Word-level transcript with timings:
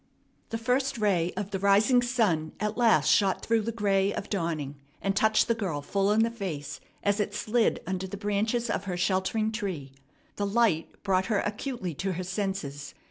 The 0.49 0.57
first 0.57 0.97
ray 0.97 1.31
of 1.37 1.51
the 1.51 1.59
rising 1.59 2.01
sun 2.01 2.53
at 2.59 2.75
last 2.75 3.07
shot 3.07 3.45
through 3.45 3.61
the 3.61 3.71
gray 3.71 4.11
of 4.11 4.31
dawning, 4.31 4.77
and 4.99 5.15
touched 5.15 5.47
the 5.47 5.53
girl 5.53 5.83
full 5.83 6.11
in 6.11 6.23
the 6.23 6.31
face 6.31 6.79
as 7.03 7.19
it 7.19 7.35
slid 7.35 7.81
under 7.85 8.07
the 8.07 8.17
branches 8.17 8.67
of 8.67 8.85
her 8.85 8.97
sheltering 8.97 9.51
tree. 9.51 9.91
The 10.37 10.47
light 10.47 11.03
brought 11.03 11.27
her 11.27 11.41
acutely 11.41 11.93
to 11.93 12.13
her 12.13 12.23
senses. 12.23 12.95